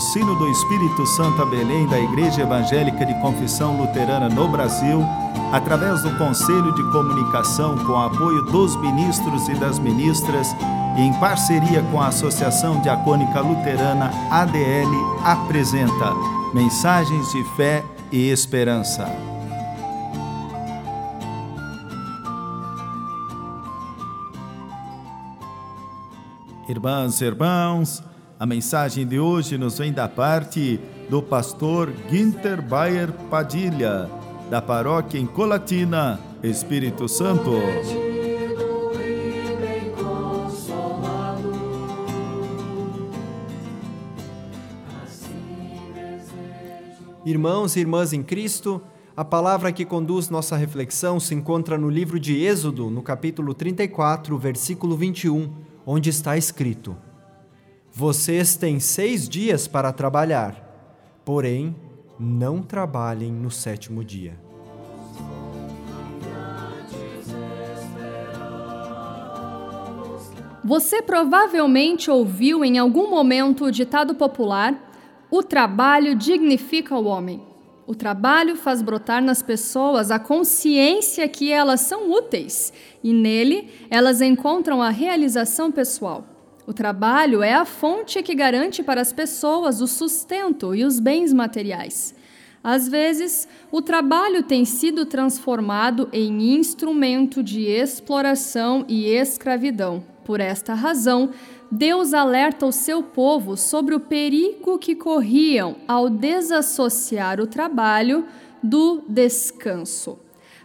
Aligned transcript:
Sino 0.00 0.34
do 0.36 0.48
Espírito 0.48 1.06
Santo 1.06 1.42
a 1.42 1.46
Belém 1.46 1.86
da 1.86 1.98
Igreja 1.98 2.42
Evangélica 2.42 3.04
de 3.04 3.14
Confissão 3.20 3.76
Luterana 3.76 4.28
no 4.28 4.48
Brasil, 4.48 5.04
através 5.52 6.02
do 6.02 6.16
Conselho 6.16 6.72
de 6.74 6.82
Comunicação 6.90 7.76
com 7.84 7.98
apoio 7.98 8.42
dos 8.46 8.74
ministros 8.76 9.48
e 9.48 9.54
das 9.54 9.78
ministras 9.78 10.54
e 10.96 11.00
em 11.02 11.12
parceria 11.20 11.82
com 11.90 12.00
a 12.00 12.08
Associação 12.08 12.80
Diacônica 12.80 13.40
Luterana 13.40 14.10
ADL, 14.30 15.20
apresenta 15.24 16.12
Mensagens 16.52 17.30
de 17.32 17.44
Fé 17.56 17.84
e 18.10 18.30
Esperança. 18.30 19.06
Irmãs 26.68 27.20
e 27.20 27.24
irmãos, 27.24 28.02
a 28.42 28.46
mensagem 28.46 29.06
de 29.06 29.20
hoje 29.20 29.56
nos 29.56 29.78
vem 29.78 29.92
da 29.92 30.08
parte 30.08 30.80
do 31.08 31.22
pastor 31.22 31.92
Ginter 32.10 32.60
Bayer 32.60 33.12
Padilha, 33.30 34.10
da 34.50 34.60
paróquia 34.60 35.16
em 35.16 35.26
Colatina, 35.26 36.18
Espírito 36.42 37.08
Santo. 37.08 37.52
Irmãos 47.24 47.76
e 47.76 47.78
irmãs 47.78 48.12
em 48.12 48.24
Cristo, 48.24 48.82
a 49.16 49.24
palavra 49.24 49.70
que 49.70 49.84
conduz 49.84 50.28
nossa 50.28 50.56
reflexão 50.56 51.20
se 51.20 51.32
encontra 51.32 51.78
no 51.78 51.88
livro 51.88 52.18
de 52.18 52.42
Êxodo, 52.44 52.90
no 52.90 53.02
capítulo 53.02 53.54
34, 53.54 54.36
versículo 54.36 54.96
21, 54.96 55.48
onde 55.86 56.10
está 56.10 56.36
escrito: 56.36 56.96
vocês 57.94 58.56
têm 58.56 58.80
seis 58.80 59.28
dias 59.28 59.68
para 59.68 59.92
trabalhar, 59.92 60.56
porém, 61.26 61.76
não 62.18 62.62
trabalhem 62.62 63.30
no 63.30 63.50
sétimo 63.50 64.02
dia. 64.02 64.40
Você 70.64 71.02
provavelmente 71.02 72.10
ouviu 72.10 72.64
em 72.64 72.78
algum 72.78 73.10
momento 73.10 73.66
o 73.66 73.70
ditado 73.70 74.14
popular: 74.14 74.74
o 75.30 75.42
trabalho 75.42 76.14
dignifica 76.14 76.96
o 76.96 77.04
homem. 77.04 77.42
O 77.86 77.94
trabalho 77.94 78.56
faz 78.56 78.80
brotar 78.80 79.22
nas 79.22 79.42
pessoas 79.42 80.10
a 80.10 80.18
consciência 80.18 81.28
que 81.28 81.52
elas 81.52 81.82
são 81.82 82.10
úteis 82.10 82.72
e 83.04 83.12
nele 83.12 83.68
elas 83.90 84.22
encontram 84.22 84.80
a 84.80 84.88
realização 84.88 85.70
pessoal. 85.70 86.31
O 86.66 86.72
trabalho 86.72 87.42
é 87.42 87.54
a 87.54 87.64
fonte 87.64 88.22
que 88.22 88.34
garante 88.34 88.82
para 88.82 89.00
as 89.00 89.12
pessoas 89.12 89.80
o 89.80 89.86
sustento 89.86 90.74
e 90.74 90.84
os 90.84 91.00
bens 91.00 91.32
materiais. 91.32 92.14
Às 92.62 92.88
vezes, 92.88 93.48
o 93.72 93.82
trabalho 93.82 94.44
tem 94.44 94.64
sido 94.64 95.04
transformado 95.04 96.08
em 96.12 96.54
instrumento 96.54 97.42
de 97.42 97.62
exploração 97.62 98.84
e 98.88 99.06
escravidão. 99.08 100.04
Por 100.24 100.40
esta 100.40 100.72
razão, 100.72 101.30
Deus 101.70 102.14
alerta 102.14 102.64
o 102.64 102.70
seu 102.70 103.02
povo 103.02 103.56
sobre 103.56 103.96
o 103.96 104.00
perigo 104.00 104.78
que 104.78 104.94
corriam 104.94 105.76
ao 105.88 106.08
desassociar 106.08 107.40
o 107.40 107.46
trabalho 107.48 108.24
do 108.62 109.02
descanso. 109.08 110.18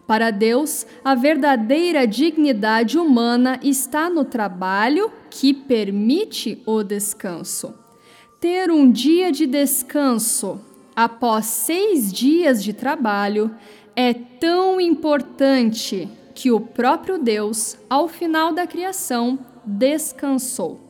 Para 0.08 0.32
Deus, 0.32 0.88
a 1.04 1.14
verdadeira 1.14 2.08
dignidade 2.08 2.98
humana 2.98 3.60
está 3.62 4.10
no 4.10 4.24
trabalho 4.24 5.12
que 5.30 5.54
permite 5.54 6.64
o 6.66 6.82
descanso. 6.82 7.76
Ter 8.40 8.72
um 8.72 8.90
dia 8.90 9.34
de 9.34 9.46
descanso 9.46 10.62
após 10.96 11.46
seis 11.48 12.12
dias 12.12 12.64
de 12.64 12.72
trabalho 12.72 13.54
é 13.98 14.14
tão 14.14 14.80
importante 14.80 16.10
que 16.34 16.52
o 16.52 16.60
próprio 16.62 17.18
Deus, 17.18 17.78
ao 17.90 18.08
final 18.08 18.54
da 18.54 18.66
criação, 18.66 19.38
descansou. 19.66 20.87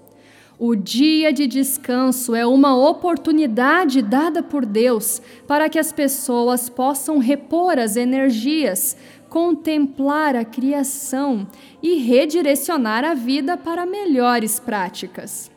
O 0.59 0.75
dia 0.75 1.31
de 1.31 1.45
descanso 1.45 2.34
é 2.34 2.44
uma 2.44 2.75
oportunidade 2.75 4.01
dada 4.01 4.41
por 4.41 4.66
Deus 4.66 5.22
para 5.47 5.69
que 5.69 5.78
as 5.78 5.91
pessoas 5.91 6.68
possam 6.68 7.19
repor 7.19 7.78
as 7.78 7.95
energias, 7.95 8.97
contemplar 9.29 10.35
a 10.35 10.44
criação 10.44 11.47
e 11.81 11.97
redirecionar 12.00 13.06
a 13.06 13.13
vida 13.13 13.56
para 13.56 13.85
melhores 13.85 14.59
práticas. 14.59 15.51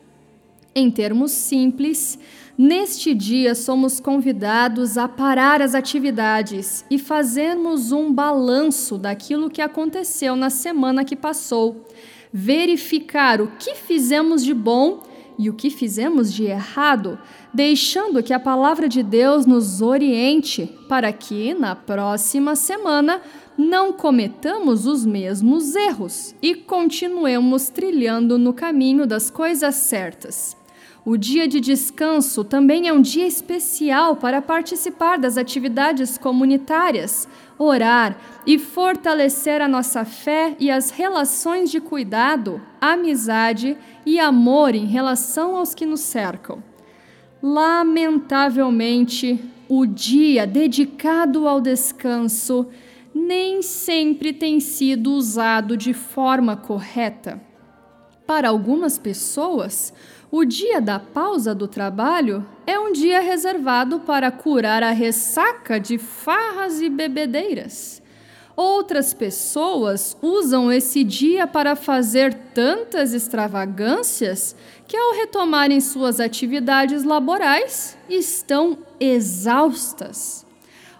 Em 0.75 0.91
termos 0.91 1.31
simples, 1.31 2.19
neste 2.55 3.15
dia 3.15 3.55
somos 3.55 3.99
convidados 3.99 4.99
a 4.99 5.07
parar 5.07 5.63
as 5.63 5.73
atividades 5.73 6.85
e 6.91 6.99
fazermos 6.99 7.91
um 7.91 8.13
balanço 8.13 8.99
daquilo 8.99 9.49
que 9.49 9.63
aconteceu 9.63 10.35
na 10.35 10.51
semana 10.51 11.03
que 11.03 11.15
passou 11.15 11.87
verificar 12.33 13.41
o 13.41 13.51
que 13.59 13.75
fizemos 13.75 14.43
de 14.43 14.53
bom 14.53 15.03
e 15.37 15.49
o 15.49 15.53
que 15.53 15.69
fizemos 15.69 16.31
de 16.31 16.45
errado, 16.45 17.17
deixando 17.53 18.21
que 18.21 18.33
a 18.33 18.39
palavra 18.39 18.87
de 18.87 19.01
Deus 19.01 19.45
nos 19.45 19.81
oriente 19.81 20.77
para 20.87 21.11
que, 21.11 21.53
na 21.53 21.75
próxima 21.75 22.55
semana, 22.55 23.21
não 23.57 23.91
cometamos 23.91 24.85
os 24.85 25.05
mesmos 25.05 25.75
erros 25.75 26.35
e 26.41 26.55
continuemos 26.55 27.69
trilhando 27.69 28.37
no 28.37 28.53
caminho 28.53 29.05
das 29.07 29.29
coisas 29.29 29.75
certas. 29.75 30.55
O 31.03 31.17
dia 31.17 31.47
de 31.47 31.59
descanso 31.59 32.43
também 32.43 32.87
é 32.87 32.93
um 32.93 33.01
dia 33.01 33.25
especial 33.25 34.15
para 34.15 34.39
participar 34.39 35.17
das 35.17 35.35
atividades 35.35 36.15
comunitárias, 36.15 37.27
orar 37.61 38.17
e 38.45 38.57
fortalecer 38.57 39.61
a 39.61 39.67
nossa 39.67 40.03
fé 40.03 40.55
e 40.59 40.71
as 40.71 40.89
relações 40.89 41.69
de 41.69 41.79
cuidado, 41.79 42.59
amizade 42.79 43.77
e 44.05 44.19
amor 44.19 44.73
em 44.73 44.85
relação 44.85 45.55
aos 45.55 45.75
que 45.75 45.85
nos 45.85 45.99
cercam. 46.01 46.63
Lamentavelmente, 47.41 49.39
o 49.69 49.85
dia 49.85 50.47
dedicado 50.47 51.47
ao 51.47 51.61
descanso 51.61 52.67
nem 53.13 53.61
sempre 53.61 54.33
tem 54.33 54.59
sido 54.59 55.11
usado 55.11 55.77
de 55.77 55.93
forma 55.93 56.57
correta. 56.57 57.39
Para 58.25 58.49
algumas 58.49 58.97
pessoas, 58.97 59.93
o 60.31 60.45
dia 60.45 60.79
da 60.79 60.97
pausa 60.97 61.53
do 61.53 61.67
trabalho 61.67 62.47
é 62.65 62.79
um 62.79 62.93
dia 62.93 63.19
reservado 63.19 63.99
para 63.99 64.31
curar 64.31 64.81
a 64.81 64.91
ressaca 64.91 65.77
de 65.77 65.97
farras 65.97 66.79
e 66.79 66.89
bebedeiras. 66.89 68.01
Outras 68.55 69.13
pessoas 69.13 70.15
usam 70.21 70.71
esse 70.71 71.03
dia 71.03 71.45
para 71.47 71.75
fazer 71.75 72.33
tantas 72.53 73.13
extravagâncias 73.13 74.55
que, 74.87 74.95
ao 74.95 75.13
retomarem 75.15 75.81
suas 75.81 76.19
atividades 76.21 77.03
laborais, 77.03 77.97
estão 78.09 78.77
exaustas. 78.99 80.45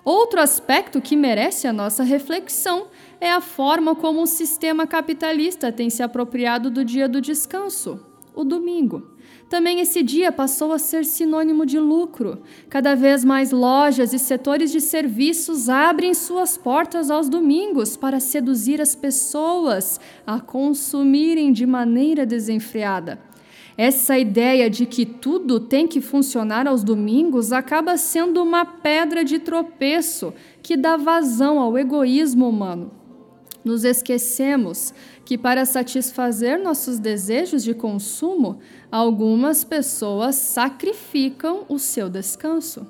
Outro 0.04 0.42
aspecto 0.42 1.00
que 1.00 1.16
merece 1.16 1.68
a 1.68 1.74
nossa 1.74 2.04
reflexão 2.04 2.88
é 3.20 3.32
a 3.32 3.40
forma 3.40 3.96
como 3.96 4.24
o 4.24 4.28
sistema 4.28 4.86
capitalista 4.86 5.72
tem 5.72 5.90
se 5.90 6.04
apropriado 6.04 6.72
do 6.72 6.84
dia 6.84 7.08
do 7.08 7.22
descanso, 7.22 8.11
o 8.36 8.44
domingo. 8.44 9.12
Também 9.50 9.82
esse 9.82 10.02
dia 10.02 10.32
passou 10.32 10.72
a 10.72 10.80
ser 10.80 11.04
sinônimo 11.04 11.66
de 11.66 11.78
lucro. 11.78 12.42
Cada 12.70 12.96
vez 12.96 13.26
mais 13.26 13.52
lojas 13.52 14.14
e 14.14 14.20
setores 14.20 14.72
de 14.72 14.80
serviços 14.80 15.68
abrem 15.68 16.14
suas 16.14 16.58
portas 16.58 17.12
aos 17.12 17.28
domingos 17.28 17.98
para 17.98 18.20
seduzir 18.20 18.80
as 18.80 18.96
pessoas 18.96 20.00
a 20.26 20.40
consumirem 20.40 21.52
de 21.52 21.66
maneira 21.66 22.26
desenfreada. 22.26 23.20
Essa 23.78 24.18
ideia 24.18 24.70
de 24.70 24.86
que 24.86 25.06
tudo 25.06 25.60
tem 25.60 25.88
que 25.88 26.02
funcionar 26.02 26.68
aos 26.68 26.84
domingos 26.84 27.52
acaba 27.52 27.98
sendo 27.98 28.42
uma 28.42 28.64
pedra 28.64 29.24
de 29.24 29.40
tropeço 29.40 30.34
que 30.62 30.78
dá 30.78 30.98
vazão 30.98 31.60
ao 31.60 31.78
egoísmo 31.78 32.48
humano. 32.48 33.01
Nos 33.64 33.84
esquecemos 33.84 34.94
que, 35.24 35.38
para 35.38 35.66
satisfazer 35.66 36.60
nossos 36.60 36.98
desejos 36.98 37.64
de 37.64 37.74
consumo, 37.74 38.60
algumas 38.92 39.64
pessoas 39.64 40.36
sacrificam 40.36 41.66
o 41.70 41.78
seu 41.78 42.10
descanso. 42.10 42.88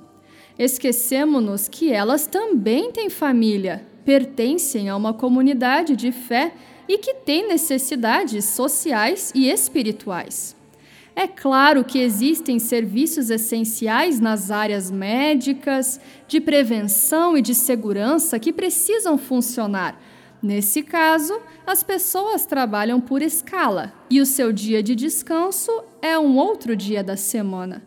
Esquecemos-nos 0.57 1.67
que 1.67 1.91
elas 1.91 2.25
também 2.25 2.91
têm 2.91 3.09
família, 3.09 3.85
pertencem 4.05 4.89
a 4.89 4.95
uma 4.95 5.13
comunidade 5.13 5.95
de 5.95 6.11
fé 6.11 6.53
e 6.87 6.97
que 6.97 7.15
têm 7.15 7.47
necessidades 7.47 8.45
sociais 8.45 9.31
e 9.35 9.49
espirituais. 9.49 10.55
É 11.13 11.27
claro 11.27 11.83
que 11.83 11.99
existem 11.99 12.57
serviços 12.57 13.29
essenciais 13.29 14.19
nas 14.19 14.49
áreas 14.49 14.89
médicas, 14.89 15.99
de 16.27 16.39
prevenção 16.39 17.37
e 17.37 17.41
de 17.41 17.53
segurança 17.53 18.39
que 18.39 18.53
precisam 18.53 19.17
funcionar 19.17 20.01
Nesse 20.41 20.81
caso, 20.81 21.39
as 21.67 21.83
pessoas 21.83 22.45
trabalham 22.45 22.99
por 22.99 23.21
escala 23.21 23.93
e 24.09 24.19
o 24.19 24.25
seu 24.25 24.51
dia 24.51 24.81
de 24.81 24.95
descanso 24.95 25.71
é 26.01 26.17
um 26.17 26.35
outro 26.37 26.75
dia 26.75 27.03
da 27.03 27.15
semana. 27.15 27.83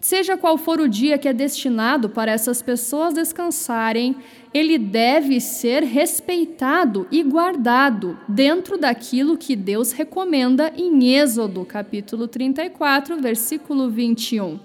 Seja 0.00 0.36
qual 0.36 0.56
for 0.56 0.80
o 0.80 0.88
dia 0.88 1.18
que 1.18 1.28
é 1.28 1.32
destinado 1.32 2.08
para 2.08 2.30
essas 2.30 2.62
pessoas 2.62 3.14
descansarem, 3.14 4.16
ele 4.54 4.78
deve 4.78 5.40
ser 5.40 5.82
respeitado 5.82 7.06
e 7.10 7.22
guardado 7.22 8.18
dentro 8.28 8.78
daquilo 8.78 9.36
que 9.36 9.56
Deus 9.56 9.90
recomenda 9.90 10.72
em 10.76 11.14
Êxodo, 11.14 11.64
capítulo 11.64 12.28
34, 12.28 13.20
versículo 13.20 13.90
21. 13.90 14.60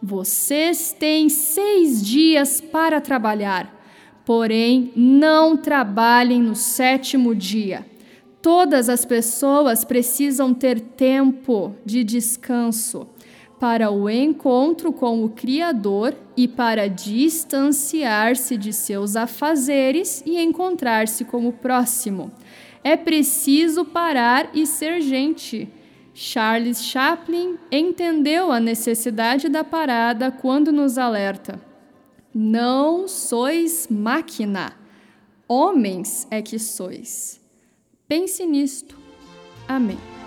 Vocês 0.00 0.94
têm 0.96 1.28
seis 1.28 2.00
dias 2.06 2.60
para 2.60 3.00
trabalhar, 3.00 3.77
porém 4.28 4.92
não 4.94 5.56
trabalhem 5.56 6.42
no 6.42 6.54
sétimo 6.54 7.34
dia. 7.34 7.86
Todas 8.42 8.90
as 8.90 9.02
pessoas 9.02 9.86
precisam 9.86 10.52
ter 10.52 10.80
tempo 10.80 11.74
de 11.82 12.04
descanso 12.04 13.06
para 13.58 13.90
o 13.90 14.06
encontro 14.10 14.92
com 14.92 15.24
o 15.24 15.30
Criador 15.30 16.14
e 16.36 16.46
para 16.46 16.90
distanciar-se 16.90 18.58
de 18.58 18.70
seus 18.70 19.16
afazeres 19.16 20.22
e 20.26 20.38
encontrar-se 20.38 21.24
com 21.24 21.48
o 21.48 21.52
próximo. 21.52 22.30
É 22.84 22.98
preciso 22.98 23.82
parar 23.82 24.50
e 24.52 24.66
ser 24.66 25.00
gente. 25.00 25.70
Charles 26.12 26.84
Chaplin 26.84 27.56
entendeu 27.72 28.52
a 28.52 28.60
necessidade 28.60 29.48
da 29.48 29.64
parada 29.64 30.30
quando 30.30 30.70
nos 30.70 30.98
alerta: 30.98 31.66
Não 32.34 33.08
sois 33.08 33.88
máquina, 33.90 34.76
homens 35.48 36.26
é 36.30 36.42
que 36.42 36.58
sois. 36.58 37.40
Pense 38.06 38.44
nisto. 38.46 38.96
Amém. 39.66 40.17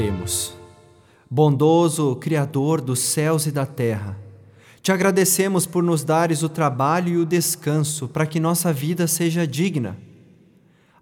Oremos. 0.00 0.54
Bondoso 1.30 2.16
Criador 2.16 2.80
dos 2.80 3.00
céus 3.00 3.44
e 3.44 3.52
da 3.52 3.66
terra, 3.66 4.16
te 4.80 4.90
agradecemos 4.90 5.66
por 5.66 5.82
nos 5.82 6.02
dares 6.02 6.42
o 6.42 6.48
trabalho 6.48 7.08
e 7.10 7.16
o 7.18 7.26
descanso 7.26 8.08
para 8.08 8.24
que 8.24 8.40
nossa 8.40 8.72
vida 8.72 9.06
seja 9.06 9.46
digna. 9.46 9.98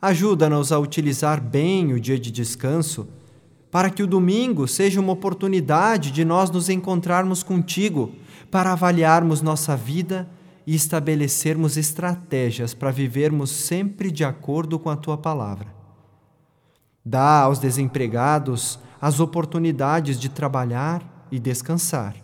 Ajuda-nos 0.03 0.73
a 0.73 0.81
utilizar 0.81 1.41
bem 1.41 1.93
o 1.93 2.00
dia 2.00 2.19
de 2.19 2.33
descanso, 2.33 3.06
para 3.71 3.89
que 3.89 4.03
o 4.03 4.06
domingo 4.06 4.67
seja 4.67 5.00
uma 5.00 5.12
oportunidade 5.12 6.11
de 6.11 6.25
nós 6.25 6.50
nos 6.50 6.69
encontrarmos 6.69 7.45
contigo, 7.45 8.11
para 8.50 8.73
avaliarmos 8.73 9.43
nossa 9.43 9.77
vida 9.77 10.29
e 10.67 10.75
estabelecermos 10.75 11.77
estratégias 11.77 12.75
para 12.75 12.91
vivermos 12.91 13.50
sempre 13.50 14.11
de 14.11 14.25
acordo 14.25 14.77
com 14.77 14.91
a 14.91 14.97
tua 14.97 15.17
palavra. 15.17 15.73
Dá 17.05 17.43
aos 17.43 17.61
desempregados 17.61 18.81
as 19.00 19.21
oportunidades 19.21 20.19
de 20.19 20.29
trabalhar 20.29 21.27
e 21.31 21.39
descansar. 21.39 22.17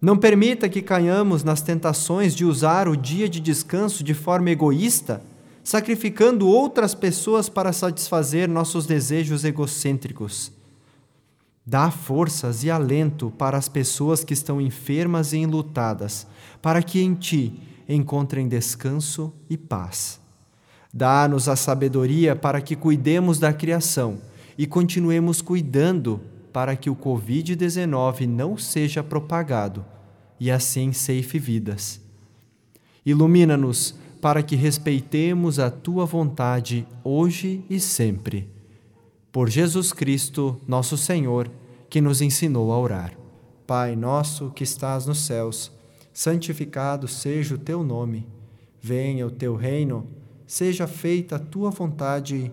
Não 0.00 0.16
permita 0.16 0.68
que 0.68 0.82
caiamos 0.82 1.42
nas 1.42 1.62
tentações 1.62 2.34
de 2.34 2.44
usar 2.44 2.88
o 2.88 2.96
dia 2.96 3.28
de 3.28 3.40
descanso 3.40 4.04
de 4.04 4.14
forma 4.14 4.50
egoísta, 4.50 5.22
sacrificando 5.64 6.46
outras 6.46 6.94
pessoas 6.94 7.48
para 7.48 7.72
satisfazer 7.72 8.48
nossos 8.48 8.86
desejos 8.86 9.44
egocêntricos. 9.44 10.52
Dá 11.64 11.90
forças 11.90 12.62
e 12.62 12.70
alento 12.70 13.32
para 13.36 13.56
as 13.56 13.68
pessoas 13.68 14.22
que 14.22 14.34
estão 14.34 14.60
enfermas 14.60 15.32
e 15.32 15.38
enlutadas, 15.38 16.26
para 16.62 16.82
que 16.82 17.00
em 17.00 17.14
Ti 17.14 17.58
encontrem 17.88 18.46
descanso 18.46 19.32
e 19.50 19.56
paz. 19.56 20.20
Dá-nos 20.92 21.48
a 21.48 21.56
sabedoria 21.56 22.36
para 22.36 22.60
que 22.60 22.76
cuidemos 22.76 23.38
da 23.38 23.52
criação 23.52 24.18
e 24.56 24.66
continuemos 24.66 25.40
cuidando 25.42 26.20
para 26.52 26.74
que 26.74 26.88
o 26.88 26.96
Covid-19 26.96 28.26
não 28.26 28.56
seja 28.56 29.02
propagado 29.02 29.84
e 30.40 30.50
assim 30.50 30.92
ceife 30.92 31.38
vidas. 31.38 32.00
Ilumina-nos 33.04 33.94
para 34.20 34.42
que 34.42 34.56
respeitemos 34.56 35.58
a 35.58 35.70
tua 35.70 36.06
vontade 36.06 36.86
hoje 37.04 37.64
e 37.68 37.78
sempre. 37.78 38.48
Por 39.30 39.50
Jesus 39.50 39.92
Cristo, 39.92 40.60
nosso 40.66 40.96
Senhor, 40.96 41.50
que 41.90 42.00
nos 42.00 42.20
ensinou 42.20 42.72
a 42.72 42.78
orar. 42.78 43.16
Pai 43.66 43.94
nosso 43.94 44.50
que 44.50 44.64
estás 44.64 45.06
nos 45.06 45.18
céus, 45.18 45.70
santificado 46.12 47.06
seja 47.06 47.54
o 47.54 47.58
teu 47.58 47.84
nome. 47.84 48.26
Venha 48.80 49.26
o 49.26 49.30
teu 49.30 49.54
reino 49.54 50.06
seja 50.46 50.86
feita 50.86 51.36
a 51.36 51.40
tua 51.40 51.70
vontade, 51.70 52.52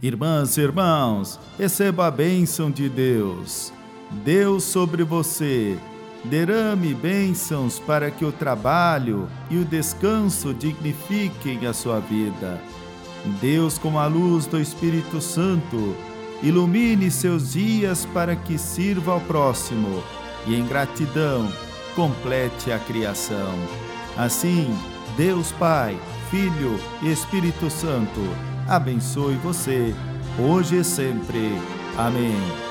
Irmãs 0.00 0.56
e 0.56 0.60
irmãos, 0.60 1.40
receba 1.58 2.06
a 2.06 2.10
bênção 2.10 2.70
de 2.70 2.88
Deus. 2.88 3.72
Deus 4.24 4.62
sobre 4.62 5.02
você. 5.02 5.76
Derrame 6.24 6.94
bênçãos 6.94 7.80
para 7.80 8.08
que 8.08 8.24
o 8.24 8.30
trabalho 8.30 9.28
e 9.50 9.56
o 9.56 9.64
descanso 9.64 10.54
dignifiquem 10.54 11.66
a 11.66 11.72
sua 11.72 11.98
vida. 11.98 12.60
Deus, 13.40 13.76
com 13.76 13.98
a 13.98 14.06
luz 14.06 14.46
do 14.46 14.60
Espírito 14.60 15.20
Santo, 15.20 15.96
ilumine 16.44 17.10
seus 17.10 17.52
dias 17.52 18.06
para 18.06 18.36
que 18.36 18.56
sirva 18.56 19.12
ao 19.12 19.20
próximo 19.22 20.00
e, 20.46 20.54
em 20.54 20.64
gratidão, 20.64 21.52
complete 21.96 22.70
a 22.70 22.78
criação. 22.78 23.52
Assim, 24.16 24.72
Deus 25.16 25.50
Pai, 25.52 25.98
Filho 26.30 26.78
e 27.02 27.10
Espírito 27.10 27.68
Santo 27.68 28.20
abençoe 28.68 29.36
você, 29.36 29.94
hoje 30.38 30.78
e 30.78 30.84
sempre. 30.84 31.52
Amém. 31.96 32.67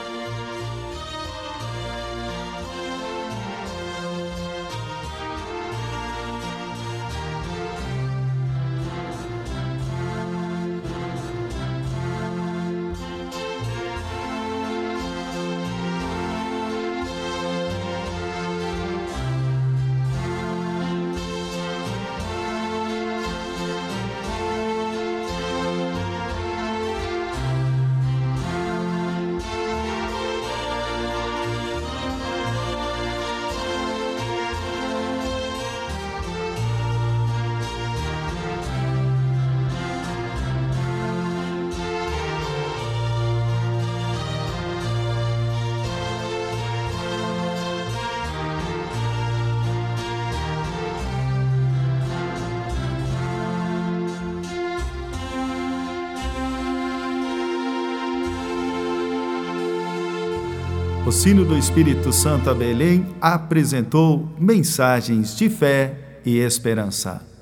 O 61.08 61.12
sino 61.12 61.46
do 61.46 61.58
Espírito 61.58 62.12
Santo 62.12 62.50
a 62.50 62.54
Belém 62.54 63.08
apresentou 63.22 64.28
mensagens 64.38 65.38
de 65.38 65.50
fé 65.50 66.20
e 66.26 66.38
esperança. 66.40 67.37